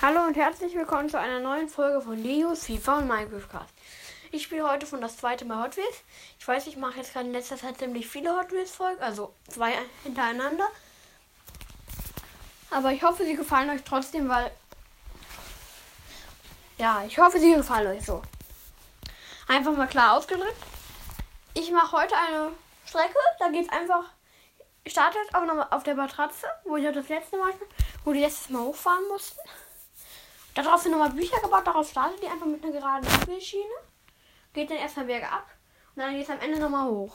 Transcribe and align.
Hallo 0.00 0.22
und 0.22 0.36
herzlich 0.36 0.76
willkommen 0.76 1.08
zu 1.08 1.18
einer 1.18 1.40
neuen 1.40 1.68
Folge 1.68 2.00
von 2.00 2.22
Leos 2.22 2.66
FIFA 2.66 2.98
und 2.98 3.08
Minecraft 3.08 3.48
Cast. 3.50 3.74
Ich 4.30 4.44
spiele 4.44 4.70
heute 4.70 4.86
von 4.86 5.00
das 5.00 5.16
zweite 5.16 5.44
Mal 5.44 5.60
Hot 5.60 5.76
Wheels. 5.76 6.04
Ich 6.38 6.46
weiß, 6.46 6.68
ich 6.68 6.76
mache 6.76 6.98
jetzt 6.98 7.12
gerade 7.12 7.26
in 7.26 7.32
letzter 7.32 7.56
Zeit 7.56 7.78
ziemlich 7.78 8.06
viele 8.06 8.30
Hot 8.30 8.52
Wheels 8.52 8.70
Folgen, 8.70 9.02
also 9.02 9.34
zwei 9.48 9.72
hintereinander. 10.04 10.68
Aber 12.70 12.92
ich 12.92 13.02
hoffe, 13.02 13.24
sie 13.24 13.34
gefallen 13.34 13.70
euch 13.70 13.82
trotzdem, 13.82 14.28
weil 14.28 14.52
ja, 16.76 17.02
ich 17.04 17.18
hoffe, 17.18 17.40
sie 17.40 17.54
gefallen 17.54 17.88
euch 17.88 18.04
so. 18.06 18.22
Einfach 19.48 19.76
mal 19.76 19.88
klar 19.88 20.16
ausgedrückt. 20.16 20.62
Ich 21.54 21.72
mache 21.72 21.96
heute 21.96 22.14
eine 22.16 22.52
Strecke, 22.86 23.18
da 23.40 23.48
geht 23.48 23.66
es 23.66 23.72
einfach 23.72 24.04
startet 24.86 25.34
auch 25.34 25.44
nochmal 25.44 25.66
auf 25.70 25.82
der 25.82 25.96
Matratze, 25.96 26.46
wo 26.64 26.76
ich 26.76 26.84
das 26.84 27.08
letzte 27.08 27.36
Mal, 27.36 27.52
wo 28.04 28.12
die 28.12 28.20
letztes 28.20 28.48
Mal 28.48 28.62
hochfahren 28.62 29.06
mussten. 29.08 29.40
Darauf 30.64 30.82
sind 30.82 30.90
nochmal 30.90 31.10
Bücher 31.10 31.40
gebaut, 31.40 31.64
darauf 31.64 31.88
startet 31.88 32.20
die 32.20 32.26
einfach 32.26 32.46
mit 32.46 32.60
einer 32.64 32.72
geraden 32.72 33.08
Spielschiene. 33.08 33.62
Geht 34.52 34.68
dann 34.68 34.78
erstmal 34.78 35.06
bergab 35.06 35.46
und 35.94 36.02
dann 36.02 36.12
geht 36.14 36.24
es 36.24 36.30
am 36.30 36.40
Ende 36.40 36.58
nochmal 36.58 36.90
hoch. 36.90 37.12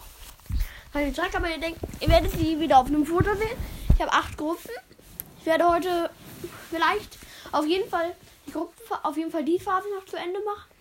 Weil 0.93 1.07
die 1.07 1.11
Strecke, 1.11 1.35
aber 1.35 1.49
ihr 1.49 1.57
denkt, 1.57 1.81
ihr 1.99 2.07
werdet 2.07 2.31
sie 2.31 2.57
wieder 2.57 2.77
auf 2.77 2.87
einem 2.87 3.05
Foto 3.05 3.35
sehen. 3.35 3.57
Ich 3.93 4.01
habe 4.01 4.13
acht 4.13 4.37
Gruppen. 4.37 4.71
Ich 5.41 5.45
werde 5.45 5.69
heute 5.69 6.09
vielleicht 6.69 7.19
auf 7.51 7.65
jeden 7.65 7.89
Fall 7.89 8.15
die 8.47 8.53
Gruppen, 8.53 8.73
auf 9.03 9.17
jeden 9.17 9.29
Fall 9.29 9.43
die 9.43 9.59
Phase 9.59 9.89
noch 9.93 10.05
zu 10.05 10.15
Ende 10.15 10.39
machen. 10.45 10.71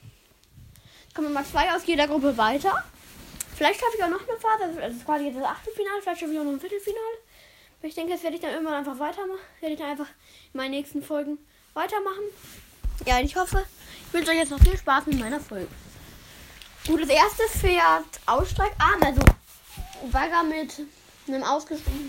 Es 1.08 1.14
kommen 1.14 1.32
immer 1.32 1.44
zwei 1.44 1.68
aus 1.74 1.84
jeder 1.84 2.06
Gruppe 2.06 2.38
weiter. 2.38 2.84
Vielleicht 3.56 3.80
schaffe 3.80 3.96
ich 3.96 4.04
auch 4.04 4.08
noch 4.08 4.28
eine 4.28 4.38
Phase. 4.38 4.64
Also 4.66 4.78
das 4.78 4.92
ist 4.92 5.04
quasi 5.04 5.32
das 5.32 5.42
Achtelfinale. 5.42 6.00
Vielleicht 6.00 6.20
schaffe 6.20 6.32
ich 6.32 6.38
auch 6.38 6.44
noch 6.44 6.52
ein 6.52 6.60
Viertelfinale. 6.60 7.18
Aber 7.80 7.88
ich 7.88 7.94
denke, 7.96 8.12
das 8.12 8.22
werde 8.22 8.36
ich 8.36 8.42
dann 8.42 8.52
irgendwann 8.52 8.74
einfach 8.74 9.00
weitermachen. 9.00 9.40
Werde 9.58 9.74
ich 9.74 9.80
dann 9.80 9.90
einfach 9.90 10.08
in 10.52 10.58
meinen 10.58 10.70
nächsten 10.70 11.02
Folgen 11.02 11.38
weitermachen. 11.74 12.24
Ja, 13.06 13.20
ich 13.20 13.34
hoffe, 13.36 13.64
ich 14.06 14.12
wünsche 14.12 14.30
euch 14.30 14.38
jetzt 14.38 14.50
noch 14.50 14.60
viel 14.60 14.76
Spaß 14.76 15.06
mit 15.06 15.18
meiner 15.18 15.40
Folge. 15.40 15.68
Gut, 16.86 17.02
das 17.02 17.08
erste 17.08 17.42
Pferd 17.48 18.04
Ausstreckarm, 18.26 19.02
also 19.02 19.22
Bagger 20.10 20.42
mit 20.42 20.80
einem 21.28 21.42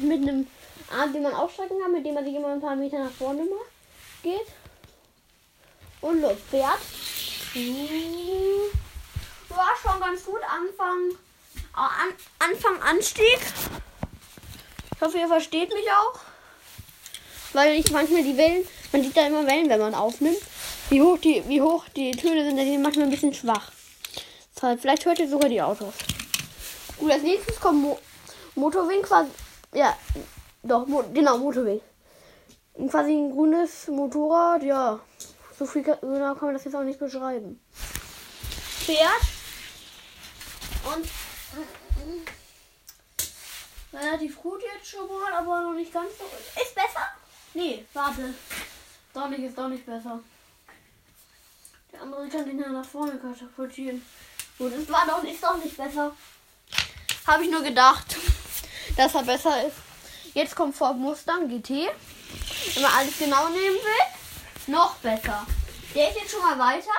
mit 0.01 0.21
einem 0.21 0.47
Arm, 0.91 1.13
den 1.13 1.23
man 1.23 1.33
ausstrecken 1.33 1.79
kann, 1.81 1.91
mit 1.91 2.05
dem 2.05 2.15
man 2.15 2.25
sich 2.25 2.35
immer 2.35 2.49
ein 2.49 2.61
paar 2.61 2.75
Meter 2.75 3.03
nach 3.03 3.11
vorne 3.11 3.41
macht, 3.41 3.69
geht. 4.23 4.47
Und 6.01 6.21
los, 6.21 6.37
Pferd. 6.49 6.79
War 9.49 9.75
schon 9.81 9.99
ganz 10.01 10.25
gut. 10.25 10.41
Anfang, 10.41 11.17
an, 11.73 12.13
Anfang 12.39 12.81
Anstieg. 12.81 13.39
Ich 14.95 15.01
hoffe, 15.01 15.17
ihr 15.17 15.27
versteht 15.27 15.69
mich 15.69 15.85
auch. 15.91 16.19
Weil 17.53 17.79
ich 17.79 17.91
manchmal 17.91 18.23
die 18.23 18.35
Wellen, 18.35 18.67
man 18.93 19.03
sieht 19.03 19.17
da 19.17 19.27
immer 19.27 19.45
Wellen, 19.45 19.69
wenn 19.69 19.79
man 19.79 19.95
aufnimmt. 19.95 20.37
Wie 20.89 21.01
hoch 21.01 21.17
die, 21.17 21.43
wie 21.47 21.61
hoch 21.61 21.85
die 21.95 22.11
Töne 22.11 22.45
sind, 22.45 22.57
die 22.57 22.65
sind 22.65 22.81
manchmal 22.81 23.05
ein 23.05 23.11
bisschen 23.11 23.33
schwach. 23.33 23.71
Vielleicht 24.55 25.05
hört 25.05 25.19
ihr 25.19 25.27
sogar 25.27 25.49
die 25.49 25.61
Autos. 25.61 25.93
Gut, 26.97 27.11
als 27.11 27.23
nächstes 27.23 27.59
kommt 27.59 27.81
Mo 27.81 27.99
Motorwing 28.55 29.01
quasi. 29.01 29.29
Ja, 29.73 29.97
doch, 30.61 30.85
Mo 30.85 31.03
genau, 31.13 31.37
Motorwing. 31.37 31.81
Quasi 32.89 33.11
ein 33.11 33.31
grünes 33.31 33.87
Motorrad, 33.87 34.63
ja. 34.63 34.99
So 35.57 35.65
viel 35.65 35.83
genau 35.83 36.35
kann 36.35 36.45
man 36.47 36.53
das 36.53 36.63
jetzt 36.63 36.75
auch 36.75 36.83
nicht 36.83 36.99
beschreiben. 36.99 37.59
Pferd. 38.85 39.21
Und 40.85 41.09
relativ 43.93 44.41
gut 44.41 44.61
jetzt 44.61 44.89
schon 44.89 45.07
mal, 45.07 45.33
aber 45.33 45.61
noch 45.61 45.73
nicht 45.73 45.91
ganz 45.91 46.09
so. 46.17 46.23
Ist 46.61 46.75
besser? 46.75 47.07
Nee, 47.53 47.85
warte. 47.93 48.33
Nicht, 49.15 49.43
ist 49.43 49.57
doch 49.57 49.67
nicht 49.69 49.85
besser. 49.85 50.19
Der 51.91 52.01
andere 52.01 52.27
kann 52.27 52.45
den 52.45 52.59
ja 52.59 52.69
nach 52.69 52.85
vorne 52.85 53.17
katapultieren. 53.17 54.03
Gut, 54.57 54.73
es 54.73 54.89
war 54.89 55.05
doch 55.05 55.21
nicht, 55.21 55.35
ist 55.35 55.43
doch 55.43 55.63
nicht 55.63 55.77
besser. 55.77 56.15
Habe 57.27 57.43
ich 57.43 57.51
nur 57.51 57.61
gedacht, 57.61 58.15
dass 58.97 59.13
er 59.13 59.23
besser 59.23 59.67
ist. 59.67 59.77
Jetzt 60.33 60.55
kommt 60.55 60.75
Ford 60.75 60.97
Mustang 60.97 61.47
GT. 61.47 61.69
Wenn 62.73 62.81
man 62.81 62.91
alles 62.91 63.17
genau 63.19 63.49
nehmen 63.49 63.75
will, 63.75 64.73
noch 64.73 64.95
besser. 64.95 65.45
Der 65.93 66.09
ist 66.09 66.19
jetzt 66.19 66.31
schon 66.31 66.41
mal 66.41 66.57
weiter. 66.57 66.91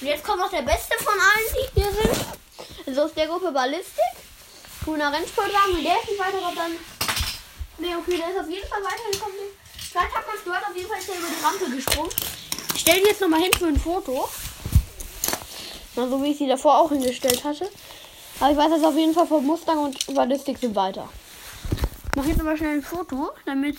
Und 0.00 0.06
jetzt 0.06 0.24
kommt 0.24 0.38
noch 0.38 0.50
der 0.50 0.62
beste 0.62 0.96
von 0.98 1.14
allen, 1.14 1.70
die 1.74 1.80
hier 1.80 1.92
sind. 1.92 2.26
Also 2.86 3.02
aus 3.02 3.14
der 3.14 3.26
Gruppe 3.26 3.50
Ballistik. 3.50 4.14
Grüner 4.84 5.12
Rennsportwagen. 5.12 5.76
Und 5.76 5.84
der 5.84 6.00
ist 6.00 6.08
nicht 6.08 6.20
weiter, 6.20 6.52
dann. 6.54 6.72
Ne, 7.78 7.98
okay, 7.98 8.16
der 8.16 8.30
ist 8.30 8.40
auf 8.40 8.48
jeden 8.48 8.68
Fall 8.68 8.82
weitergekommen. 8.82 9.51
Man 9.94 10.04
es 10.34 10.44
gehört, 10.44 10.66
auf 10.66 10.74
jeden 10.74 10.88
Fall 10.88 10.98
über 11.00 11.28
die 11.28 11.44
Rampe 11.44 11.76
gesprungen. 11.76 12.10
Ich 12.74 12.80
stelle 12.80 13.00
die 13.00 13.08
jetzt 13.08 13.20
nochmal 13.20 13.42
hin 13.42 13.52
für 13.52 13.66
ein 13.66 13.78
Foto. 13.78 14.28
Na, 15.96 16.08
so 16.08 16.22
wie 16.22 16.30
ich 16.30 16.38
sie 16.38 16.48
davor 16.48 16.78
auch 16.78 16.88
hingestellt 16.88 17.44
hatte. 17.44 17.70
Aber 18.40 18.50
ich 18.50 18.56
weiß 18.56 18.70
dass 18.70 18.84
auf 18.84 18.96
jeden 18.96 19.12
Fall 19.12 19.26
von 19.26 19.44
Mustang 19.44 19.78
und 19.78 20.14
Ballistik 20.14 20.58
sind 20.58 20.74
weiter. 20.74 21.08
Ich 22.10 22.16
mache 22.16 22.28
jetzt 22.28 22.40
aber 22.40 22.56
schnell 22.56 22.78
ein 22.78 22.82
Foto, 22.82 23.32
damit 23.44 23.76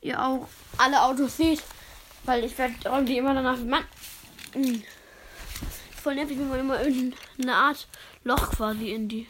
ihr 0.00 0.20
auch 0.20 0.48
alle 0.76 1.02
Autos 1.02 1.36
seht. 1.36 1.62
Weil 2.24 2.44
ich 2.44 2.58
werde 2.58 2.74
irgendwie 2.84 3.18
immer 3.18 3.34
danach. 3.34 3.58
Mann. 3.58 3.84
Hm. 4.54 4.82
Voll 6.02 6.16
nervig, 6.16 6.38
wenn 6.38 6.48
man 6.48 6.60
immer 6.60 6.82
irgendeine 6.82 7.54
Art 7.54 7.86
Loch 8.24 8.50
quasi 8.50 8.90
in 8.90 9.08
die 9.08 9.28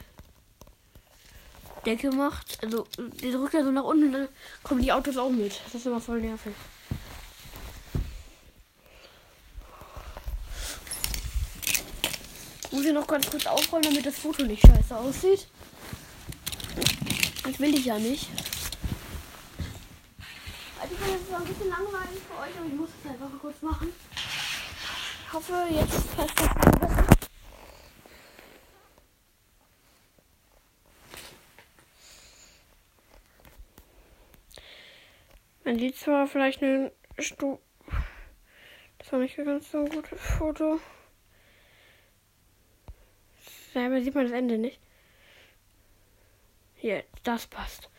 Decke 1.84 2.10
macht. 2.10 2.58
Also, 2.62 2.86
die 2.98 3.30
drückt 3.30 3.54
ja 3.54 3.62
so 3.62 3.70
nach 3.70 3.84
unten 3.84 4.12
dann 4.12 4.28
kommen 4.62 4.82
die 4.82 4.92
Autos 4.92 5.16
auch 5.16 5.30
mit. 5.30 5.60
Das 5.64 5.74
ist 5.74 5.86
immer 5.86 6.00
voll 6.00 6.20
nervig. 6.20 6.54
Muss 12.70 12.84
ich 12.84 12.92
noch 12.92 13.06
ganz 13.06 13.30
kurz 13.30 13.46
aufräumen, 13.46 13.84
damit 13.84 14.04
das 14.04 14.18
Foto 14.18 14.42
nicht 14.44 14.66
scheiße 14.66 14.96
aussieht. 14.96 15.46
Das 17.44 17.60
will 17.60 17.74
ich 17.74 17.84
ja 17.84 17.98
nicht. 17.98 18.28
Also 20.80 20.94
ich 20.94 21.00
finde, 21.00 21.18
es 21.22 21.34
ein 21.34 21.44
bisschen 21.44 21.68
langweilig 21.68 22.20
für 22.28 22.40
euch, 22.42 22.58
aber 22.58 22.66
ich 22.66 22.74
muss 22.74 22.88
es 23.02 23.10
einfach 23.10 23.28
kurz 23.40 23.62
machen. 23.62 23.92
Ich 25.26 25.32
hoffe, 25.32 25.52
jetzt 25.70 26.16
passt 26.16 26.32
das 26.80 26.93
Man 35.74 35.80
sieht 35.80 35.96
zwar 35.96 36.28
vielleicht 36.28 36.62
eine 36.62 36.92
Stu. 37.18 37.58
Das 38.98 39.10
war 39.10 39.18
nicht 39.18 39.36
ganz 39.36 39.72
so 39.72 39.78
ein 39.78 39.88
gutes 39.88 40.20
Foto. 40.20 40.78
Selber 43.72 44.00
sieht 44.00 44.14
man 44.14 44.22
das 44.22 44.32
Ende 44.32 44.56
nicht. 44.56 44.78
Hier, 46.76 47.02
das 47.24 47.48
passt. 47.48 47.90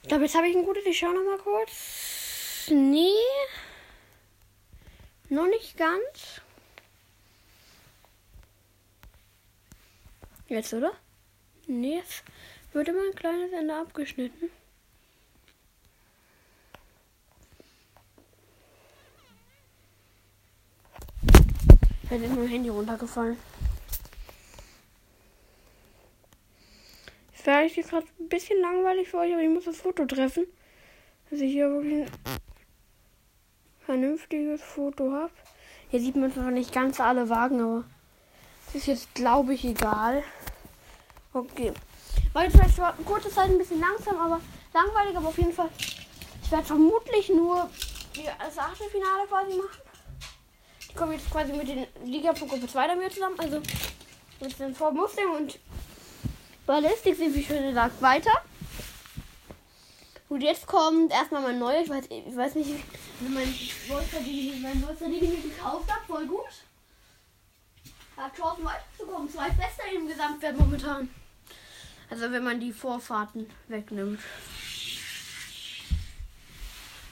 Ich 0.00 0.08
glaube, 0.08 0.24
jetzt 0.24 0.34
habe 0.34 0.48
ich 0.48 0.56
ein 0.56 0.64
gutes. 0.64 0.86
Ich 0.86 0.98
schaue 0.98 1.12
noch 1.14 1.24
mal 1.24 1.36
kurz. 1.36 2.70
Nee. 2.70 3.10
Noch 5.28 5.48
nicht 5.48 5.76
ganz. 5.76 6.40
Jetzt, 10.48 10.72
oder? 10.72 10.94
Nee, 11.66 11.96
jetzt 11.96 12.24
wird 12.72 12.88
immer 12.88 13.02
ein 13.02 13.14
kleines 13.14 13.52
Ende 13.52 13.76
abgeschnitten. 13.76 14.50
Da 22.12 22.18
ist 22.18 22.36
mein 22.36 22.46
Handy 22.46 22.68
runtergefallen. 22.68 23.38
Vielleicht 27.32 27.78
ist 27.78 27.88
gerade 27.88 28.06
ein 28.20 28.28
bisschen 28.28 28.60
langweilig 28.60 29.08
für 29.08 29.16
euch, 29.16 29.32
aber 29.32 29.40
ich 29.40 29.48
muss 29.48 29.64
das 29.64 29.78
Foto 29.78 30.04
treffen. 30.04 30.46
Dass 31.30 31.40
ich 31.40 31.52
hier 31.52 31.70
wirklich 31.70 32.02
ein 32.02 32.10
vernünftiges 33.86 34.60
Foto 34.60 35.10
habe. 35.10 35.32
Hier 35.88 36.00
sieht 36.00 36.16
man 36.16 36.30
zwar 36.30 36.50
nicht 36.50 36.70
ganz 36.70 37.00
alle 37.00 37.30
Wagen, 37.30 37.62
aber 37.62 37.84
es 38.68 38.74
ist 38.74 38.86
jetzt, 38.88 39.14
glaube 39.14 39.54
ich, 39.54 39.64
egal. 39.64 40.22
Okay. 41.32 41.72
War 42.34 42.44
jetzt 42.44 42.56
vielleicht 42.56 42.78
eine 42.78 43.04
kurze 43.06 43.30
Zeit 43.30 43.48
ein 43.48 43.56
bisschen 43.56 43.80
langsam, 43.80 44.18
aber 44.18 44.38
langweilig, 44.74 45.16
aber 45.16 45.28
auf 45.28 45.38
jeden 45.38 45.54
Fall. 45.54 45.70
Ich 46.42 46.52
werde 46.52 46.66
vermutlich 46.66 47.30
nur 47.30 47.70
das 48.38 48.58
Achtelfinale 48.58 49.26
quasi 49.28 49.56
machen. 49.56 49.81
Ich 50.92 50.98
komme 50.98 51.14
jetzt 51.14 51.30
quasi 51.30 51.54
mit 51.54 51.66
den 51.66 51.86
Liga 52.04 52.32
Gruppe 52.32 52.68
2 52.68 52.86
damit 52.86 53.14
zusammen. 53.14 53.40
Also 53.40 53.62
mit 54.40 54.58
den 54.58 54.74
Vor 54.74 54.92
Mustang 54.92 55.30
und 55.34 55.58
Ballistik 56.66 57.16
sind 57.16 57.34
wie 57.34 57.42
schon 57.42 57.62
gesagt 57.62 58.02
weiter. 58.02 58.30
Und 60.28 60.42
jetzt 60.42 60.66
kommt 60.66 61.10
erstmal 61.10 61.40
mein 61.40 61.58
neues. 61.58 61.84
Ich 61.84 61.90
weiß, 61.90 62.04
ich 62.10 62.36
weiß 62.36 62.54
nicht, 62.56 62.70
mein 63.20 63.32
mein 63.32 63.48
Wolfer, 63.88 65.06
die 65.06 65.24
ich 65.24 65.42
gekauft 65.42 65.90
habe, 65.90 66.04
voll 66.06 66.26
gut. 66.26 66.44
Hat 68.14 68.36
Chancen 68.36 68.62
weiterzukommen. 68.62 69.30
Zwei 69.30 69.48
Bester 69.48 69.84
im 69.96 70.06
Gesamtwert 70.06 70.58
momentan. 70.58 71.08
Also 72.10 72.30
wenn 72.30 72.44
man 72.44 72.60
die 72.60 72.72
Vorfahrten 72.72 73.48
wegnimmt. 73.68 74.20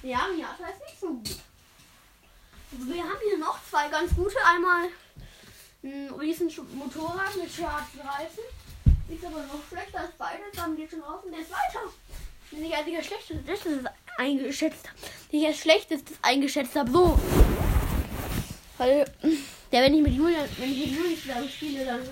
Ja, 0.02 0.28
Miata 0.36 0.66
ist 0.68 0.80
nicht 0.80 0.89
so 0.89 0.89
gut. 0.89 0.89
Also 0.89 0.89
wir 2.86 3.02
haben 3.02 3.18
hier 3.28 3.38
noch 3.38 3.58
zwei 3.68 3.88
ganz 3.88 4.14
gute. 4.14 4.36
Einmal 4.44 4.88
ein 5.82 6.10
riesen 6.18 6.50
Motorrad 6.74 7.36
mit 7.36 7.50
schwarzen 7.50 8.00
Reifen. 8.00 8.44
Ist 9.08 9.24
aber 9.24 9.40
noch 9.40 9.60
schlechter 9.68 10.00
als 10.00 10.12
beide. 10.18 10.42
Dann 10.54 10.76
geht 10.76 10.90
schon 10.90 11.00
raus 11.00 11.22
und 11.24 11.32
der 11.32 11.40
ist 11.40 11.50
weiter. 11.50 11.90
Den 12.52 12.64
ich 12.64 12.74
als 12.74 12.86
der 12.86 13.02
schlechteste 13.02 13.92
eingeschätzt 14.18 14.88
habe. 14.88 14.98
Den 15.32 15.40
ich 15.40 15.46
als 15.46 15.58
schlechtestes 15.58 16.16
eingeschätzt 16.22 16.76
habe. 16.76 16.90
So. 16.90 17.18
Weil, 18.78 19.04
der, 19.72 19.82
wenn 19.82 19.94
ich 19.94 20.02
mit 20.02 20.14
Julian, 20.14 20.48
wenn 20.58 20.72
ich 20.72 20.90
mit 20.90 21.24
Julian 21.24 21.48
spiele, 21.48 21.84
dann 21.84 22.08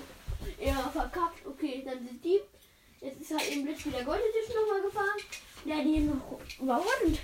eher 0.59 0.89
verkackt. 0.93 1.45
Okay, 1.45 1.83
dann 1.85 2.05
sind 2.05 2.23
die. 2.23 2.39
Jetzt 3.01 3.21
ist 3.21 3.31
halt 3.31 3.49
eben 3.49 3.65
Blitz 3.65 3.85
wieder 3.85 4.03
Gold 4.03 4.21
Edition 4.21 4.61
nochmal 4.61 4.81
gefahren. 4.81 5.19
Der 5.65 5.77
hat 5.77 5.85
die 5.85 5.99
noch 5.99 6.39
überholt. 6.59 7.19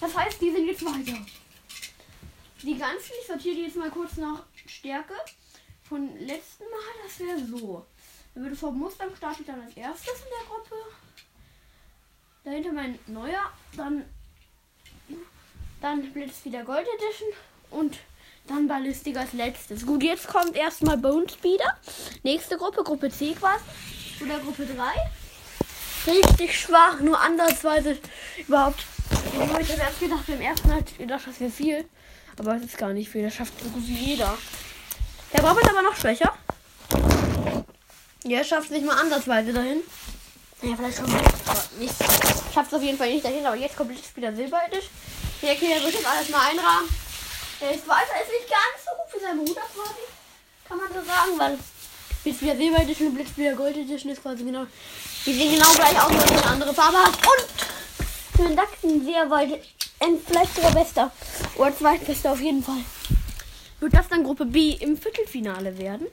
Das 0.00 0.16
heißt, 0.16 0.40
die 0.40 0.50
sind 0.50 0.66
jetzt 0.66 0.84
weiter. 0.84 1.18
Die 2.66 2.76
ganzen, 2.76 3.12
ich 3.20 3.26
sortiere 3.28 3.54
die 3.54 3.62
jetzt 3.62 3.76
mal 3.76 3.90
kurz 3.90 4.16
nach 4.16 4.42
Stärke. 4.66 5.14
Von 5.88 6.18
letzten 6.18 6.64
Mal, 6.64 7.04
das 7.04 7.20
wäre 7.20 7.38
so. 7.38 7.86
Dann 8.34 8.42
würde 8.42 8.56
vom 8.56 8.76
Mustang 8.76 9.14
starte 9.16 9.42
ich 9.42 9.46
dann 9.46 9.60
als 9.60 9.76
erstes 9.76 10.14
in 10.14 10.24
der 10.36 10.48
Gruppe. 10.48 10.74
Dahinter 12.42 12.72
mein 12.72 12.98
neuer, 13.06 13.52
dann, 13.76 14.04
dann 15.80 16.12
Blitz 16.12 16.44
wieder 16.44 16.64
Gold 16.64 16.88
Edition 16.88 17.28
und 17.70 17.98
dann 18.48 18.66
Ballistik 18.66 19.16
als 19.16 19.32
letztes. 19.32 19.86
Gut, 19.86 20.02
jetzt 20.02 20.26
kommt 20.26 20.56
erstmal 20.56 20.98
Bone 20.98 21.28
Speeder. 21.28 21.78
Nächste 22.24 22.56
Gruppe, 22.56 22.82
Gruppe 22.82 23.10
C 23.10 23.34
quasi. 23.34 23.62
Oder 24.24 24.40
Gruppe 24.40 24.66
3. 24.66 26.12
Richtig 26.12 26.60
schwach, 26.60 26.98
nur 26.98 27.20
andersweise 27.20 27.96
überhaupt. 28.38 28.84
Ich 29.32 29.38
habe 29.38 29.62
ich 29.62 29.70
erst 29.70 30.00
gedacht, 30.00 30.26
beim 30.26 30.40
ersten 30.40 30.68
Mal 30.68 30.82
gedacht, 30.98 31.28
das 31.28 31.38
wäre 31.38 31.50
viel. 31.52 31.88
Aber 32.38 32.56
es 32.56 32.64
ist 32.64 32.78
gar 32.78 32.92
nicht 32.92 33.10
viel, 33.10 33.22
das 33.22 33.34
schafft 33.34 33.54
so 33.62 33.68
gut 33.70 33.86
wie 33.86 33.94
jeder. 33.94 34.36
Der 35.32 35.42
Bob 35.42 35.60
ist 35.60 35.68
aber 35.68 35.82
noch 35.82 35.96
schwächer. 35.96 36.32
Ja, 38.24 38.44
schafft 38.44 38.70
nicht 38.70 38.84
mal 38.84 38.98
andersweise 38.98 39.52
dahin. 39.52 39.82
Ja, 40.62 40.74
vielleicht 40.76 40.98
schon 40.98 41.12
nicht. 41.78 41.94
Schafft 42.52 42.72
es 42.72 42.74
auf 42.74 42.82
jeden 42.82 42.98
Fall 42.98 43.10
nicht 43.10 43.24
dahin, 43.24 43.44
aber 43.46 43.56
jetzt 43.56 43.76
kommt 43.76 43.90
wieder 43.90 44.34
Silberedisch. 44.34 44.90
Der 45.42 45.54
Kinder 45.54 45.82
wird 45.82 45.94
jetzt 45.94 46.06
alles 46.06 46.28
mal 46.30 46.48
einrahmen. 46.50 46.88
Der 47.60 47.72
ist 47.72 47.86
weiter, 47.86 48.20
ist 48.22 48.32
nicht 48.32 48.50
ganz 48.50 48.84
so 48.84 48.90
gut 48.96 49.10
für 49.10 49.20
seinen 49.20 49.44
Bruder 49.44 49.62
quasi. 49.74 50.02
Kann 50.68 50.78
man 50.78 50.88
so 50.88 51.04
sagen, 51.06 51.38
weil 51.38 51.58
Blitz 52.22 52.42
wieder 52.42 52.56
Silber 52.56 52.82
Edition 52.82 53.08
und 53.08 53.14
Blitz 53.14 53.36
wieder 53.36 53.54
Gold 53.54 53.76
Edition 53.76 54.12
ist 54.12 54.22
quasi 54.22 54.44
genau. 54.44 54.66
Die 55.24 55.32
sehen 55.32 55.52
genau 55.52 55.72
gleich 55.72 56.00
aus, 56.02 56.10
nur 56.10 56.22
eine 56.22 56.44
andere 56.44 56.74
Farbe 56.74 56.98
hat. 56.98 57.14
Und 57.14 58.36
für 58.36 58.48
den 58.48 58.56
Daxen 58.56 59.04
sehr 59.04 59.30
weit, 59.30 59.60
vielleicht 60.26 60.54
sogar 60.54 60.72
bester. 60.72 61.12
Oder 61.56 61.76
zweitbester 61.76 62.32
auf 62.32 62.40
jeden 62.40 62.62
Fall. 62.62 62.84
Wird 63.80 63.94
das 63.94 64.08
dann 64.08 64.24
Gruppe 64.24 64.46
B 64.46 64.70
im 64.72 64.96
Viertelfinale 64.96 65.78
werden? 65.78 66.06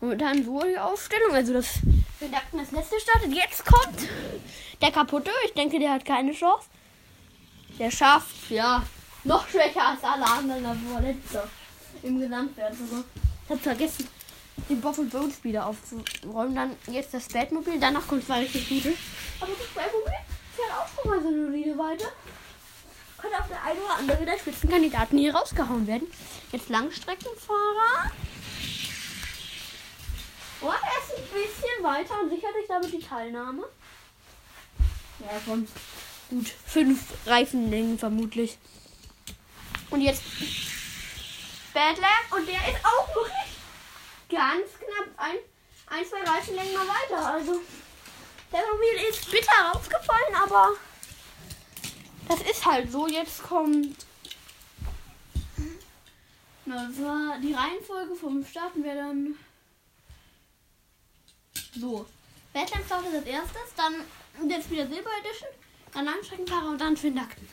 Momentan 0.00 0.44
so 0.44 0.62
die 0.62 0.78
Aufstellung, 0.78 1.32
also 1.32 1.52
das 1.52 1.78
wir 2.20 2.28
dachten, 2.28 2.58
das 2.58 2.70
letzte 2.70 3.00
startet. 3.00 3.34
Jetzt 3.34 3.64
kommt 3.66 4.08
der 4.80 4.90
kaputte. 4.90 5.30
Ich 5.44 5.52
denke, 5.52 5.78
der 5.78 5.92
hat 5.92 6.04
keine 6.04 6.32
Chance. 6.32 6.68
Der 7.78 7.90
schafft, 7.90 8.50
ja, 8.50 8.82
noch 9.24 9.48
schwächer 9.48 9.88
als 9.88 10.02
alle 10.02 10.24
anderen. 10.24 10.64
War 10.64 11.00
letzter 11.00 11.48
im 12.02 12.20
Gesamtwert 12.20 12.74
sogar. 12.76 13.04
Ich 13.44 13.50
habe 13.50 13.60
vergessen, 13.60 14.08
den 14.68 14.82
und 14.82 15.10
Bones 15.10 15.42
wieder 15.42 15.66
aufzuräumen. 15.66 16.54
Dann 16.54 16.76
jetzt 16.86 17.12
das 17.12 17.28
Batmobil. 17.28 17.78
Danach 17.80 18.06
kommt 18.06 18.24
zwei 18.24 18.40
richtig 18.40 18.68
gute. 18.68 18.94
Aber 19.40 19.50
das 19.52 19.68
Batmobil 19.74 20.14
fährt 20.56 20.70
auch 20.72 21.02
schon 21.02 21.10
mal 21.10 21.20
so 21.20 21.28
eine 21.28 21.48
Linie 21.48 21.76
weiter. 21.76 22.06
Auch 23.34 23.48
der 23.48 23.62
eine 23.64 23.80
oder 23.80 23.96
andere 23.96 24.24
der 24.24 24.38
Spitzenkandidaten 24.38 25.18
hier 25.18 25.34
rausgehauen 25.34 25.86
werden. 25.86 26.10
Jetzt 26.52 26.68
Langstreckenfahrer. 26.68 28.10
Und 30.60 30.70
er 30.70 30.76
ist 30.76 31.18
ein 31.18 31.24
bisschen 31.32 31.82
weiter 31.84 32.14
und 32.22 32.30
sichert 32.30 32.54
sich 32.54 32.66
damit 32.68 32.92
die 32.92 33.06
Teilnahme. 33.06 33.64
Ja, 35.18 35.40
von 35.44 35.66
gut 36.30 36.48
fünf 36.66 37.00
Reifenlängen 37.26 37.98
vermutlich. 37.98 38.56
Und 39.90 40.00
jetzt 40.00 40.22
Badland 41.72 42.30
und 42.30 42.46
der 42.48 42.68
ist 42.68 42.84
auch 42.84 43.08
noch 43.14 43.28
ganz 44.30 44.68
knapp 44.78 45.08
ein, 45.16 45.36
ein 45.88 46.04
zwei 46.06 46.30
Reifenlängen 46.30 46.72
mal 46.72 46.86
weiter. 46.86 47.34
Also 47.34 47.60
der 48.52 48.60
Mobil 48.72 49.10
ist 49.10 49.30
bitter 49.30 49.72
rausgefallen, 49.72 50.34
aber 50.42 50.70
das 52.28 52.40
ist 52.40 52.64
halt 52.64 52.90
so. 52.90 53.06
Jetzt 53.06 53.42
kommt. 53.42 54.06
Na, 56.66 56.88
war 56.98 57.38
die 57.40 57.52
Reihenfolge 57.52 58.14
vom 58.14 58.44
Starten 58.44 58.82
wäre 58.82 58.96
dann 58.96 59.34
so. 61.74 62.06
Badlands 62.52 62.86
startet 62.86 63.14
als 63.14 63.26
erstes, 63.26 63.74
dann 63.76 64.48
jetzt 64.48 64.70
wieder 64.70 64.86
Silber 64.86 65.10
Edition, 65.20 65.48
dann 65.92 66.04
Langstreckenfahrer 66.04 66.70
und 66.70 66.80
dann 66.80 66.96
Schwindakten. 66.96 67.48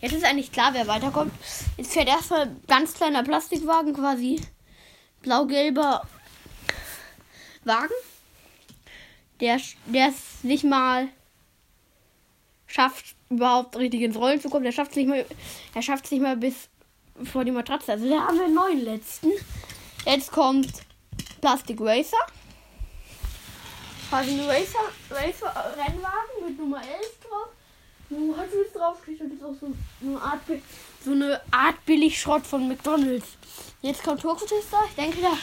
Jetzt 0.00 0.12
ist 0.12 0.24
eigentlich 0.24 0.52
klar, 0.52 0.72
wer 0.72 0.86
weiterkommt. 0.86 1.32
Jetzt 1.76 1.92
fährt 1.92 2.08
erstmal 2.08 2.54
ganz 2.68 2.94
kleiner 2.94 3.22
Plastikwagen, 3.22 3.94
quasi 3.94 4.40
blau-gelber 5.22 6.06
Wagen. 7.64 7.94
Der, 9.40 9.60
der 9.86 10.08
es 10.08 10.44
nicht 10.44 10.64
mal 10.64 11.08
schafft, 12.66 13.13
überhaupt 13.36 13.76
richtig 13.76 14.02
ins 14.02 14.16
Rollen 14.16 14.40
zu 14.40 14.48
kommen. 14.48 14.64
Der 14.64 14.72
schafft 14.72 14.92
es 14.92 14.96
nicht 14.96 15.08
mal, 15.08 15.24
er 15.74 15.82
schafft 15.82 16.06
es 16.06 16.10
nicht 16.10 16.22
mal 16.22 16.36
bis 16.36 16.68
vor 17.24 17.44
die 17.44 17.52
Matratze. 17.52 17.92
Also 17.92 18.08
da 18.08 18.26
haben 18.26 18.38
wir 18.38 18.44
einen 18.44 18.54
neuen 18.54 18.84
letzten. 18.84 19.30
Jetzt 20.04 20.32
kommt 20.32 20.72
Plastic 21.40 21.80
Racer 21.80 22.18
quasi 24.14 24.30
ein 24.32 24.40
Racer, 24.48 24.78
Racer 25.10 25.74
Rennwagen 25.76 26.46
mit 26.46 26.58
Nummer 26.58 26.78
11 26.78 26.88
drauf. 27.20 27.48
Hat 28.38 28.48
es 28.52 28.72
drauf 28.72 28.98
steht 29.02 29.20
und 29.22 29.32
ist 29.32 29.42
auch 29.42 29.54
so 29.60 29.72
eine 30.02 30.20
Art 30.20 30.40
so 31.04 31.10
eine 31.10 31.40
Art 31.50 31.84
Billigschrott 31.84 32.46
von 32.46 32.68
McDonalds. 32.68 33.26
Jetzt 33.82 34.04
kommt 34.04 34.20
Turkotester. 34.20 34.78
Ich 34.88 34.94
denke, 34.94 35.20
da 35.20 35.36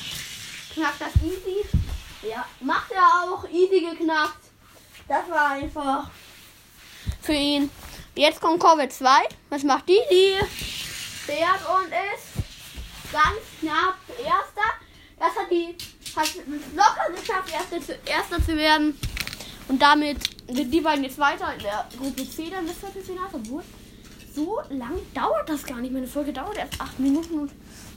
knackt 0.74 1.02
das 1.02 1.16
easy. 1.22 1.66
Ja, 2.28 2.46
macht 2.62 2.92
er 2.92 3.04
auch 3.24 3.44
easy 3.50 3.82
geknackt. 3.82 4.40
Das 5.08 5.30
war 5.30 5.52
einfach 5.52 6.10
für 7.22 7.34
ihn. 7.34 7.70
Jetzt 8.16 8.42
kommt 8.42 8.60
Corvette 8.60 8.94
2. 8.94 9.10
Was 9.50 9.64
macht 9.64 9.88
die? 9.88 10.00
Die 10.10 10.34
fährt 11.26 11.62
und 11.70 11.88
ist 11.88 13.12
ganz 13.12 13.42
knapp 13.60 13.96
erster. 14.18 14.68
Das 15.18 15.36
hat 15.36 15.52
die 15.52 15.76
hat 16.16 16.30
locker 16.76 17.12
geschafft, 17.16 17.54
Erster 17.54 17.82
zu, 17.82 17.94
Erster 18.06 18.44
zu 18.44 18.58
werden. 18.58 18.98
Und 19.68 19.82
damit 19.82 20.18
sind 20.48 20.72
die 20.74 20.82
beiden 20.82 21.04
jetzt 21.04 21.18
weiter 21.18 21.54
in 21.54 21.62
der 21.62 21.88
Gruppe 21.98 22.30
C 22.30 22.50
dann 22.50 22.68
das 22.68 22.78
Viertelfinale. 22.78 23.30
Obwohl, 23.32 23.64
so 24.34 24.60
lang 24.70 25.00
dauert 25.14 25.48
das 25.48 25.64
gar 25.64 25.78
nicht. 25.78 25.94
Meine 25.94 26.08
Folge 26.08 26.34
dauert 26.34 26.58
erst 26.58 26.80
acht 26.80 27.00
Minuten 27.00 27.40
und 27.40 27.52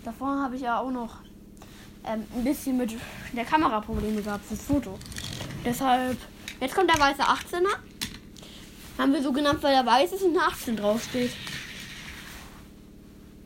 davor 0.04 0.43
habe 0.43 0.57
ich 0.57 0.62
ja 0.62 0.78
auch 0.78 0.90
noch 0.90 1.16
ähm, 2.07 2.25
ein 2.35 2.45
bisschen 2.45 2.76
mit 2.76 2.93
der 3.33 3.45
Kamera 3.45 3.81
Probleme 3.81 4.23
gehabt 4.23 4.45
fürs 4.47 4.62
Foto. 4.62 4.99
Deshalb, 5.64 6.19
jetzt 6.61 6.75
kommt 6.75 6.90
der 6.90 7.00
weiße 7.00 7.23
18er. 7.23 7.94
Haben 8.99 9.13
wir 9.13 9.23
so 9.23 9.33
genannt, 9.33 9.63
weil 9.63 9.75
der 9.75 9.87
weiß 9.87 10.13
ist 10.13 10.23
und 10.23 10.37
eine 10.37 10.47
18 10.47 10.77
draufsteht. 10.77 11.33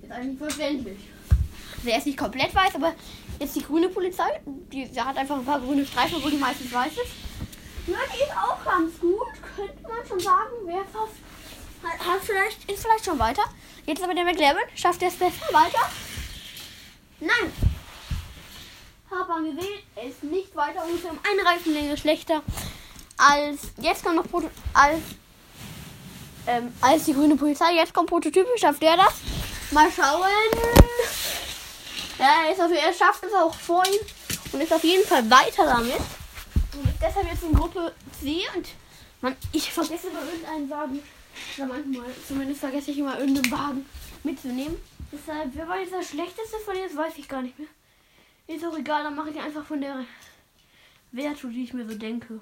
Ist 0.03 0.13
eigentlich 0.13 0.39
verständlich. 0.39 0.99
Also 1.77 1.89
er 1.89 1.99
ist 1.99 2.07
nicht 2.07 2.19
komplett 2.19 2.55
weiß, 2.55 2.75
aber 2.75 2.95
Jetzt 3.39 3.55
die 3.55 3.63
grüne 3.63 3.89
Polizei. 3.89 4.41
Die, 4.47 4.89
die 4.89 5.01
hat 5.01 5.17
einfach 5.17 5.37
ein 5.37 5.45
paar 5.45 5.61
grüne 5.61 5.87
Streifen, 5.87 6.17
obwohl 6.17 6.33
die 6.33 6.39
meistens 6.39 6.73
weiß 6.73 6.93
ist. 6.93 7.13
Ja, 7.87 7.99
die 8.13 8.23
ist 8.23 8.33
auch 8.33 8.65
ganz 8.65 8.99
gut. 8.99 9.29
Könnte 9.55 9.83
man 9.83 10.07
schon 10.07 10.21
sagen. 10.21 10.51
Wer 10.65 10.85
fast 10.85 11.15
hat, 11.83 12.07
hat 12.07 12.21
vielleicht, 12.23 12.71
ist 12.71 12.83
vielleicht 12.83 13.05
schon 13.05 13.19
weiter. 13.19 13.43
Jetzt 13.87 14.03
aber 14.03 14.15
der 14.15 14.25
McLaren. 14.25 14.59
Schafft 14.75 15.03
er 15.03 15.09
es 15.09 15.15
besser 15.15 15.47
weiter? 15.53 15.79
Nein. 17.21 17.53
Hab 19.11 19.29
man 19.29 19.45
gesehen, 19.45 19.79
er 19.95 20.05
ist 20.05 20.23
nicht 20.23 20.55
weiter 20.55 20.85
ungefähr 20.85 21.13
um 21.13 21.19
eine 21.23 21.49
Reifenlänge 21.49 21.97
schlechter 21.97 22.43
als 23.19 23.73
jetzt 23.79 24.05
kommt 24.05 24.17
noch 24.17 24.31
Proto 24.31 24.49
als 24.73 25.01
ähm, 26.49 26.73
als 26.81 27.05
die 27.05 27.13
grüne 27.13 27.37
Polizei. 27.37 27.75
Jetzt 27.75 27.95
kommt 27.95 28.09
Prototypen. 28.09 28.57
Schafft 28.59 28.83
er 28.83 28.97
das? 28.97 29.15
Mal 29.71 29.89
schauen. 29.93 30.27
Ja, 32.19 32.47
er, 32.47 32.53
ist 32.53 32.61
auf, 32.61 32.73
er 32.73 32.93
schafft 32.93 33.23
es 33.25 33.35
auch 33.35 33.55
vor 33.55 33.85
ihm 33.87 34.01
und 34.53 34.61
ist 34.61 34.73
auf 34.73 34.83
jeden 34.83 35.07
Fall 35.07 35.31
weiter 35.31 35.65
damit. 35.65 35.99
Und 36.73 36.95
deshalb 37.01 37.31
jetzt 37.31 37.45
in 37.45 37.55
Gruppe 37.55 37.93
C 38.21 38.43
und 38.57 38.69
man, 39.21 39.37
ich 39.53 39.71
vergesse 39.71 40.09
immer 40.09 40.23
irgendeinen 40.25 40.71
Wagen. 40.71 41.03
Oder 41.57 41.67
manchmal, 41.67 42.07
zumindest 42.27 42.61
vergesse 42.61 42.91
ich 42.91 42.99
immer 42.99 43.19
irgendeinen 43.19 43.53
Wagen 43.53 43.87
mitzunehmen. 44.25 44.77
Deshalb, 45.13 45.51
wer 45.55 45.69
war 45.69 45.79
jetzt 45.79 45.93
der 45.93 46.03
schlechteste 46.03 46.59
von 46.65 46.75
das 46.75 46.97
weiß 46.97 47.15
ich 47.19 47.29
gar 47.29 47.43
nicht 47.43 47.59
mehr. 47.59 47.69
Ist 48.49 48.65
auch 48.65 48.77
egal, 48.77 49.05
dann 49.05 49.15
mache 49.15 49.31
ich 49.31 49.39
einfach 49.39 49.65
von 49.65 49.81
der 49.81 50.05
Wertung, 51.13 51.51
die 51.53 51.65
ich 51.65 51.73
mir 51.73 51.87
so 51.89 51.95
denke. 51.95 52.41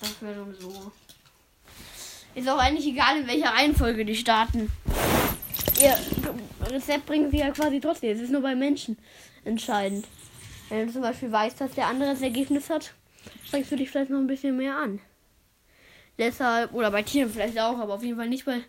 Das 0.00 0.20
wäre 0.20 0.34
dann 0.34 0.56
so. 0.58 0.92
Ist 2.36 2.50
auch 2.50 2.58
eigentlich 2.58 2.86
egal, 2.86 3.18
in 3.18 3.26
welcher 3.26 3.48
Reihenfolge 3.48 4.04
die 4.04 4.14
starten. 4.14 4.70
Ihr 5.80 5.96
Rezept 6.70 7.06
bringt 7.06 7.30
sie 7.30 7.38
ja 7.38 7.50
quasi 7.50 7.80
trotzdem. 7.80 8.14
Es 8.14 8.20
ist 8.20 8.30
nur 8.30 8.42
bei 8.42 8.54
Menschen 8.54 8.98
entscheidend. 9.46 10.06
Wenn 10.68 10.86
du 10.86 10.92
zum 10.92 11.00
Beispiel 11.00 11.32
weißt, 11.32 11.58
dass 11.58 11.72
der 11.72 11.86
andere 11.86 12.10
das 12.10 12.20
Ergebnis 12.20 12.68
hat, 12.68 12.92
strengst 13.46 13.72
du 13.72 13.76
dich 13.76 13.90
vielleicht 13.90 14.10
noch 14.10 14.18
ein 14.18 14.26
bisschen 14.26 14.54
mehr 14.54 14.76
an. 14.76 15.00
Deshalb, 16.18 16.74
oder 16.74 16.90
bei 16.90 17.02
Tieren 17.02 17.30
vielleicht 17.30 17.58
auch, 17.58 17.78
aber 17.78 17.94
auf 17.94 18.02
jeden 18.02 18.18
Fall 18.18 18.28
nicht 18.28 18.44
bei 18.44 18.60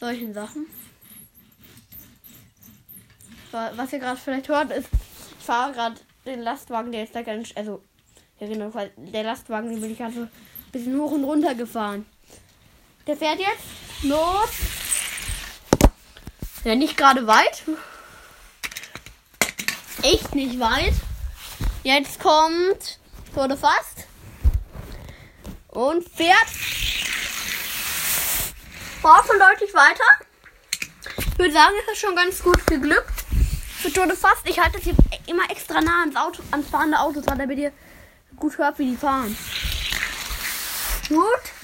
solchen 0.00 0.34
Sachen. 0.34 0.66
Was 3.52 3.92
ihr 3.92 4.00
gerade 4.00 4.18
vielleicht 4.18 4.48
hört, 4.48 4.72
ist, 4.72 4.88
ich 5.38 5.44
fahre 5.44 5.72
gerade 5.72 6.00
den 6.26 6.40
Lastwagen, 6.40 6.90
der 6.90 7.04
ist 7.04 7.14
da 7.14 7.22
ganz, 7.22 7.50
also, 7.54 7.80
der 8.40 9.22
Lastwagen, 9.22 9.70
den 9.70 9.80
bin 9.80 9.92
ich 9.92 9.98
gerade 9.98 10.14
so 10.14 10.22
ein 10.22 10.30
bisschen 10.72 10.98
hoch 10.98 11.12
und 11.12 11.22
runter 11.22 11.54
gefahren. 11.54 12.04
Der 13.08 13.16
fährt 13.16 13.38
jetzt 13.40 14.02
los. 14.02 14.50
Ja, 16.62 16.74
nicht 16.74 16.94
gerade 16.94 17.26
weit. 17.26 17.62
Echt 20.02 20.34
nicht 20.34 20.60
weit. 20.60 20.92
Jetzt 21.84 22.20
kommt 22.20 22.98
wurde 23.32 23.56
fast 23.56 24.06
und 25.68 26.06
fährt 26.06 26.48
war 29.00 29.24
schon 29.24 29.38
deutlich 29.38 29.72
weiter. 29.72 30.04
Ich 31.16 31.38
würde 31.38 31.52
sagen, 31.52 31.74
es 31.86 31.92
ist 31.92 32.00
schon 32.00 32.14
ganz 32.14 32.42
gut 32.42 32.66
geglückt. 32.66 33.24
Für 33.80 33.90
Tour 33.90 34.14
fast. 34.14 34.46
Ich 34.46 34.60
halte 34.60 34.76
es 34.76 34.84
hier 34.84 34.96
immer 35.26 35.48
extra 35.50 35.80
nah 35.80 36.00
ans 36.00 36.16
Auto, 36.16 36.42
ans 36.50 36.68
fahrende 36.68 36.98
Auto, 36.98 37.22
damit 37.22 37.58
ihr 37.58 37.72
gut 38.36 38.58
hört, 38.58 38.78
wie 38.78 38.90
die 38.90 38.96
fahren. 38.98 39.34
Gut. 41.08 41.57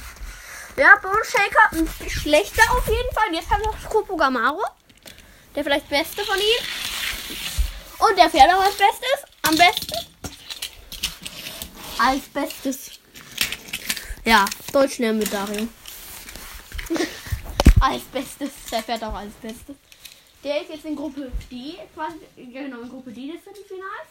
Ja, 0.77 0.97
Bone 1.01 1.23
Shaker 1.25 1.87
schlechter 2.09 2.63
auf 2.73 2.87
jeden 2.89 3.15
Fall. 3.15 3.33
Jetzt 3.33 3.49
haben 3.49 3.63
wir 3.63 3.71
noch 3.71 3.81
Scopo 3.81 4.17
Gamaro. 4.17 4.65
Der 5.55 5.63
vielleicht 5.63 5.89
beste 5.89 6.25
von 6.25 6.37
ihm. 6.37 8.07
Und 8.09 8.19
der 8.19 8.29
fährt 8.29 8.53
auch 8.53 8.61
als 8.61 8.77
Bestes. 8.77 9.31
Am 9.43 9.57
besten. 9.57 9.95
Als 11.99 12.23
Bestes. 12.23 12.91
Ja, 14.25 14.45
Deutsch 14.73 14.99
lernen 14.99 15.21
mit 15.21 15.33
Dario. 15.33 15.69
als 17.81 18.03
Bestes. 18.05 18.51
Der 18.73 18.83
fährt 18.83 19.05
auch 19.05 19.15
als 19.15 19.33
Bestes. 19.35 19.77
Der 20.43 20.61
ist 20.61 20.71
jetzt 20.71 20.85
in 20.85 20.97
Gruppe 20.97 21.31
D, 21.51 21.79
quasi, 21.95 22.19
genau, 22.37 22.81
in 22.81 22.91
Gruppe 22.91 23.13
D 23.13 23.33
des 23.33 23.43
Viertelfinals. 23.43 24.09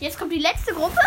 Jetzt 0.00 0.18
kommt 0.18 0.32
die 0.32 0.40
letzte 0.40 0.74
Gruppe 0.74 1.00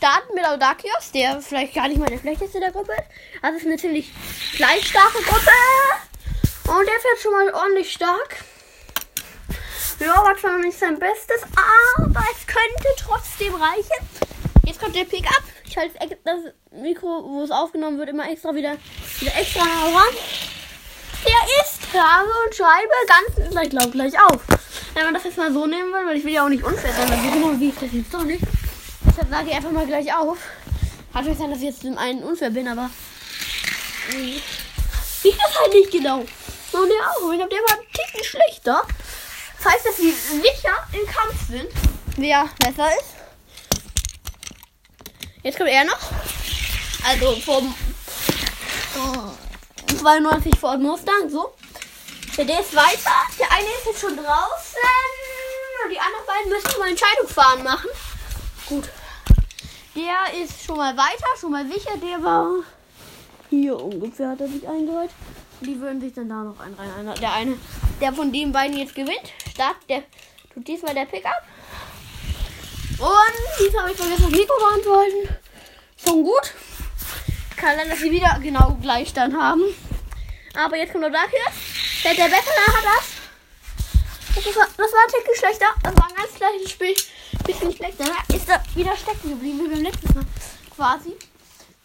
starten 0.00 0.34
mit 0.34 0.46
Audakios, 0.46 1.12
der 1.12 1.42
vielleicht 1.42 1.74
gar 1.74 1.86
nicht 1.86 1.98
mal 1.98 2.08
der 2.08 2.18
schlechteste 2.18 2.58
der 2.58 2.72
Gruppe 2.72 2.92
ist. 2.92 3.04
Also 3.42 3.56
es 3.58 3.62
ist 3.62 3.68
eine 3.68 3.76
ziemlich 3.76 4.10
gleichstarke 4.56 5.22
Gruppe. 5.22 5.50
Und 6.64 6.86
der 6.86 7.00
fährt 7.00 7.20
schon 7.22 7.32
mal 7.32 7.52
ordentlich 7.52 7.92
stark. 7.92 8.36
Ja, 9.98 10.24
war 10.24 10.32
noch 10.32 10.64
nicht 10.64 10.78
sein 10.78 10.98
Bestes, 10.98 11.42
aber 11.42 12.24
es 12.32 12.46
könnte 12.46 12.88
trotzdem 12.98 13.54
reichen. 13.54 14.08
Jetzt 14.64 14.80
kommt 14.80 14.96
der 14.96 15.04
Pickup. 15.04 15.42
Ich 15.66 15.76
halte 15.76 15.98
das 16.24 16.38
Mikro, 16.70 17.22
wo 17.28 17.42
es 17.42 17.50
aufgenommen 17.50 17.98
wird, 17.98 18.08
immer 18.08 18.30
extra 18.30 18.54
wieder, 18.54 18.78
wieder 19.18 19.36
extra 19.36 19.60
ran. 19.60 20.14
Der 21.26 21.62
ist 21.62 21.92
Trage 21.92 22.30
und 22.46 22.54
Scheibe 22.54 22.94
ganz, 23.06 23.64
ich 23.64 23.70
glaube, 23.70 23.90
gleich 23.90 24.18
auf. 24.18 24.40
Wenn 24.94 25.04
man 25.04 25.12
das 25.12 25.24
jetzt 25.24 25.36
mal 25.36 25.52
so 25.52 25.66
nehmen 25.66 25.92
will, 25.92 26.06
weil 26.06 26.16
ich 26.16 26.24
will 26.24 26.32
ja 26.32 26.46
auch 26.46 26.48
nicht 26.48 26.64
unfair 26.64 26.94
sein, 26.94 27.10
weil 27.10 27.32
genau 27.32 27.60
wie 27.60 27.68
ich 27.68 27.74
das 27.74 27.92
jetzt 27.92 28.14
doch 28.14 28.24
nicht. 28.24 28.42
Deshalb 29.20 29.34
sage 29.34 29.50
ich 29.50 29.56
einfach 29.56 29.70
mal 29.70 29.86
gleich 29.86 30.14
auf. 30.14 30.38
Kann 31.12 31.24
vielleicht 31.24 31.40
sein, 31.40 31.50
dass 31.50 31.58
ich 31.58 31.66
jetzt 31.66 31.84
im 31.84 31.98
einen 31.98 32.22
unfair 32.22 32.48
bin, 32.48 32.66
aber. 32.66 32.88
Ich 34.08 35.36
das 35.36 35.60
halt 35.60 35.74
nicht 35.74 35.90
genau. 35.90 36.20
Und 36.20 36.88
der 36.88 37.10
auch. 37.10 37.30
Ich 37.30 37.36
glaube, 37.36 37.50
der 37.50 37.60
war 37.60 37.78
ein 37.78 37.86
Ticken 37.92 38.24
schlechter. 38.24 38.82
Das 39.58 39.72
heißt, 39.72 39.86
dass 39.86 39.96
sie 39.98 40.10
sicher 40.10 40.74
im 40.92 41.06
Kampf 41.06 41.48
sind. 41.48 41.68
Wer 42.16 42.48
besser 42.60 42.88
ist. 42.98 43.14
Jetzt 45.42 45.58
kommt 45.58 45.68
er 45.68 45.84
noch. 45.84 46.00
Also 47.06 47.36
vom 47.40 47.74
oh, 48.96 49.96
92 49.98 50.58
Ford 50.58 50.80
Mustang, 50.80 51.28
so. 51.28 51.52
Der 52.38 52.60
ist 52.60 52.74
weiter. 52.74 53.12
Der 53.38 53.52
eine 53.52 53.66
ist 53.66 53.86
jetzt 53.86 54.00
schon 54.00 54.16
draußen. 54.16 54.80
Und 55.84 55.90
die 55.90 56.00
anderen 56.00 56.26
beiden 56.26 56.50
müssen 56.50 56.78
mal 56.78 56.88
Entscheidungsfahren 56.88 57.62
machen. 57.62 57.90
Gut. 58.66 58.88
Der 60.00 60.42
ist 60.42 60.64
schon 60.64 60.78
mal 60.78 60.96
weiter, 60.96 61.26
schon 61.38 61.50
mal 61.52 61.66
sicher. 61.66 61.90
Der 61.98 62.22
war 62.22 62.46
hier 63.50 63.78
ungefähr, 63.78 64.30
hat 64.30 64.40
er 64.40 64.48
sich 64.48 64.66
eingereiht. 64.66 65.10
Die 65.60 65.78
würden 65.78 66.00
sich 66.00 66.14
dann 66.14 66.30
da 66.30 66.42
noch 66.42 66.58
einreihen. 66.58 67.20
Der 67.20 67.32
eine, 67.34 67.58
der 68.00 68.12
von 68.14 68.32
den 68.32 68.50
beiden 68.50 68.78
jetzt 68.78 68.94
gewinnt, 68.94 69.30
start, 69.52 69.76
der 69.90 70.02
tut 70.54 70.66
diesmal 70.66 70.94
der 70.94 71.04
Pickup. 71.04 71.42
Und 72.98 73.62
diesmal 73.62 73.82
habe 73.82 73.92
ich 73.92 73.98
vergessen, 73.98 74.22
das 74.22 74.30
Mikro 74.30 74.54
beantworten. 74.58 75.36
Schon 76.02 76.22
gut. 76.22 76.54
Kann 77.58 77.76
dann, 77.76 77.90
dass 77.90 77.98
sie 77.98 78.10
wieder 78.10 78.38
genau 78.42 78.78
gleich 78.80 79.12
dann 79.12 79.38
haben. 79.38 79.64
Aber 80.54 80.78
jetzt 80.78 80.92
kommt 80.92 81.04
noch 81.04 81.12
dafür. 81.12 81.40
Der, 82.04 82.14
der 82.14 82.24
Bessere 82.24 82.66
hat 82.68 82.84
das. 82.84 84.44
Das 84.44 84.56
war, 84.56 84.66
das 84.78 84.92
war 84.92 85.00
ein 85.04 85.12
Ticken 85.12 85.36
schlechter. 85.36 85.66
Das 85.82 85.94
war 85.94 86.08
ein 86.08 86.14
ganz 86.14 86.34
gleiches 86.36 86.70
Spiel 86.70 86.94
bisschen 87.44 87.72
schlechter. 87.72 88.04
Ist 88.28 88.48
er 88.48 88.62
wieder 88.74 88.96
stecken 88.96 89.30
geblieben, 89.30 89.60
wie 89.64 89.68
beim 89.74 89.82
letzten 89.82 90.14
Mal. 90.14 90.24
Quasi. 90.74 91.16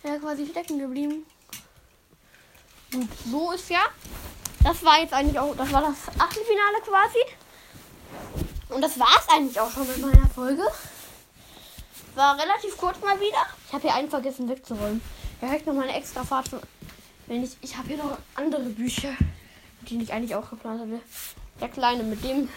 Ja, 0.03 0.17
quasi 0.17 0.47
stecken 0.47 0.79
geblieben. 0.79 1.25
Und 2.93 3.09
so 3.29 3.51
ist 3.51 3.69
ja. 3.69 3.85
Das 4.63 4.83
war 4.83 4.99
jetzt 4.99 5.13
eigentlich 5.13 5.37
auch, 5.37 5.55
das 5.55 5.71
war 5.71 5.81
das 5.81 6.19
Achtelfinale 6.19 6.81
quasi. 6.83 7.19
Und 8.69 8.81
das 8.81 8.99
war 8.99 9.15
es 9.19 9.29
eigentlich 9.29 9.59
auch 9.59 9.69
schon 9.71 9.87
mit 9.87 9.97
meiner 9.99 10.27
Folge. 10.29 10.63
War 12.15 12.37
relativ 12.37 12.77
kurz 12.77 12.99
mal 13.01 13.19
wieder. 13.19 13.45
Ich 13.67 13.73
habe 13.73 13.81
hier 13.83 13.95
einen 13.95 14.09
vergessen 14.09 14.47
wegzuräumen. 14.49 15.01
Direkt 15.41 15.67
noch 15.67 15.73
mal 15.73 15.83
eine 15.83 15.97
extra 15.97 16.23
Fahrt. 16.23 16.49
Wenn 17.27 17.43
ich, 17.43 17.57
ich 17.61 17.77
habe 17.77 17.89
hier 17.89 17.97
noch 17.97 18.17
andere 18.35 18.63
Bücher, 18.63 19.13
die 19.81 20.01
ich 20.01 20.13
eigentlich 20.13 20.35
auch 20.35 20.49
geplant 20.49 20.81
hatte. 20.81 21.01
Der 21.59 21.69
kleine, 21.69 22.03
mit 22.03 22.23
dem 22.23 22.49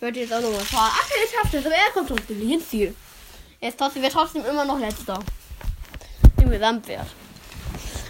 wird 0.00 0.16
jetzt 0.16 0.32
auch 0.32 0.40
nochmal 0.40 0.60
fahren. 0.60 0.92
Ach, 0.94 1.10
er 1.10 1.40
schafft 1.40 1.54
es, 1.54 1.66
aber 1.66 1.74
er 1.74 1.90
kommt 1.92 2.08
trotzdem 2.08 2.50
ins 2.50 2.68
Ziel. 2.68 2.94
Er 3.60 3.68
ist 3.70 3.78
trotzdem, 3.78 4.02
wird 4.02 4.12
trotzdem 4.12 4.44
immer 4.44 4.64
noch 4.64 4.78
letzter. 4.78 5.18
Im 6.40 6.50
Gesamtwert. 6.50 7.08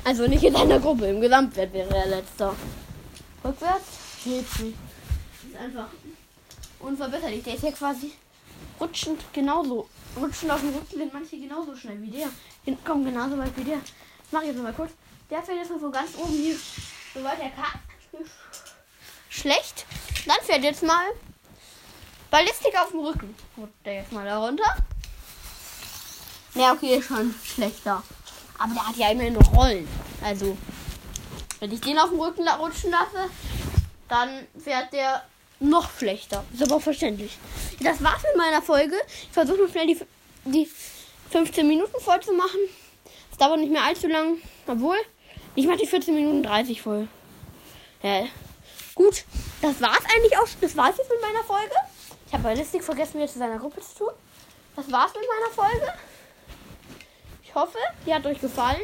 Also 0.05 0.27
nicht 0.27 0.43
in 0.43 0.55
seiner 0.55 0.79
Gruppe, 0.79 1.07
im 1.07 1.21
Gesamtwert 1.21 1.73
wäre 1.73 1.95
er 1.97 2.07
letzter. 2.07 2.55
Rückwärts? 3.45 3.85
Geht's 4.25 4.59
nicht. 4.59 4.77
Ist 5.49 5.59
einfach 5.59 5.89
unverbesserlich. 6.81 7.43
Der 7.45 7.55
ist 7.55 7.65
ja 7.65 7.73
quasi 7.73 8.13
rutschend 8.81 9.23
genauso. 9.33 9.89
Rutschend 10.17 10.51
auf 10.51 10.61
dem 10.61 10.75
Rücken 10.75 10.97
sind 10.97 11.13
manche 11.13 11.39
genauso 11.39 11.75
schnell 11.75 12.01
wie 12.03 12.11
der. 12.11 12.29
Kommen 12.85 13.05
genauso 13.05 13.39
weit 13.39 13.57
wie 13.57 13.65
der. 13.65 13.79
Das 13.79 14.33
mache 14.33 14.45
ich 14.45 14.49
jetzt 14.49 14.57
nochmal 14.57 14.75
kurz. 14.75 14.93
Der 15.31 15.43
fährt 15.43 15.59
jetzt 15.59 15.71
mal 15.71 15.81
von 15.81 15.93
ganz 15.93 16.11
oben 16.17 16.33
hier, 16.33 16.57
soweit 17.15 17.39
er 17.41 17.51
kann. 17.51 17.81
Schlecht. 19.29 19.87
Dann 20.27 20.37
fährt 20.43 20.65
jetzt 20.65 20.83
mal 20.83 21.07
Ballistik 22.31 22.79
auf 22.79 22.91
dem 22.91 23.01
Rücken. 23.01 23.35
Gut, 23.57 23.71
der 23.85 23.95
jetzt 23.95 24.13
mal 24.13 24.25
da 24.25 24.39
runter. 24.39 24.77
Ja, 26.55 26.73
okay, 26.73 27.01
schon 27.03 27.35
schlechter. 27.45 28.03
Aber 28.59 28.75
der 28.75 28.89
hat 28.89 28.97
ja 28.97 29.11
immerhin 29.11 29.35
noch 29.35 29.55
Rollen. 29.55 29.89
Also, 30.23 30.57
wenn 31.61 31.73
ich 31.73 31.81
den 31.81 31.99
auf 31.99 32.11
dem 32.11 32.21
Rücken 32.21 32.49
rutschen 32.49 32.91
lasse, 32.91 33.31
dann 34.09 34.47
fährt 34.59 34.93
der 34.93 35.23
noch 35.61 35.91
schlechter. 35.99 36.45
Ist 36.53 36.63
aber 36.63 36.81
verständlich. 36.81 37.37
Das 37.81 38.03
war's 38.03 38.23
mit 38.23 38.37
meiner 38.37 38.63
Folge. 38.63 38.95
Ich 39.07 39.33
versuche 39.33 39.59
nur 39.59 39.69
schnell 39.69 39.87
die, 39.87 39.99
die 40.45 40.69
15 41.31 41.67
Minuten 41.67 42.01
voll 42.01 42.21
zu 42.21 42.33
machen. 42.33 42.61
Es 43.31 43.39
dauert 43.39 43.61
nicht 43.61 43.73
mehr 43.73 43.85
allzu 43.85 44.07
lang. 44.07 44.39
Obwohl, 44.67 44.97
ich 45.55 45.67
mache 45.67 45.79
die 45.79 45.87
14 45.87 46.15
Minuten 46.15 46.43
30 46.43 46.83
voll. 46.83 47.09
Ja. 48.03 48.27
Gut, 48.95 49.25
das 49.63 49.81
war's 49.81 50.05
eigentlich 50.15 50.37
auch. 50.37 50.49
Das 50.61 50.77
war's 50.77 50.97
jetzt 50.99 51.11
mit 51.11 51.21
meiner 51.21 51.45
Folge. 51.45 51.75
Ich 52.29 52.35
habe 52.35 52.43
Ballistik 52.43 52.85
vergessen, 52.85 53.15
wieder 53.15 53.27
zu 53.27 53.39
seiner 53.39 53.59
Gruppe 53.59 53.81
zu 53.81 54.05
tun. 54.05 54.13
Das 54.77 54.93
war's 54.93 55.13
mit 55.15 55.25
meiner 55.27 55.55
Folge. 55.55 55.93
Ich 57.43 57.55
hoffe, 57.55 57.79
die 58.07 58.15
hat 58.15 58.25
euch 58.27 58.41
gefallen. 58.41 58.83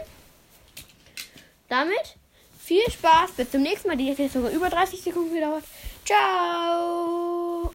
Damit 1.69 2.17
viel 2.59 2.91
Spaß. 2.91 3.33
Bis 3.33 3.51
zum 3.51 3.63
nächsten 3.63 3.89
Mal. 3.89 3.97
Die 3.97 4.11
jetzt 4.11 4.33
sogar 4.33 4.51
über 4.51 4.71
30 4.71 5.03
Sekunden 5.03 5.35
gedauert. 5.35 5.65
Ciao. 6.05 7.34